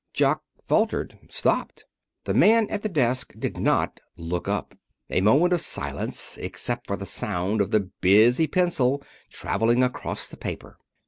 Jock 0.13 0.41
faltered, 0.67 1.15
stopped. 1.29 1.85
The 2.23 2.33
man 2.33 2.67
at 2.71 2.81
the 2.81 2.89
desk 2.89 3.35
did 3.37 3.59
not 3.59 3.99
look 4.17 4.47
up. 4.49 4.73
A 5.11 5.21
moment 5.21 5.53
of 5.53 5.61
silence, 5.61 6.39
except 6.39 6.87
for 6.87 6.97
the 6.97 7.05
sound 7.05 7.61
of 7.61 7.69
the 7.69 7.81
busy 8.01 8.47
pencil 8.47 9.03
traveling 9.29 9.83
across 9.83 10.27
the 10.27 10.37
paper. 10.37 10.79